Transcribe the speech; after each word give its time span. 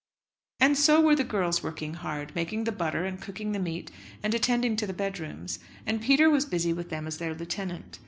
And 0.59 0.75
so 0.79 0.99
were 0.99 1.15
the 1.15 1.23
girls 1.23 1.61
working 1.61 1.93
hard 1.93 2.33
making 2.33 2.63
the 2.63 2.71
butter, 2.71 3.05
and 3.05 3.21
cooking 3.21 3.51
the 3.51 3.59
meat, 3.59 3.91
and 4.23 4.33
attending 4.33 4.75
to 4.77 4.87
the 4.87 4.93
bedrooms. 4.93 5.59
And 5.85 6.01
Peter 6.01 6.27
was 6.27 6.43
busy 6.45 6.73
with 6.73 6.89
them 6.89 7.05
as 7.05 7.19
their 7.19 7.35
lieutenant. 7.35 7.99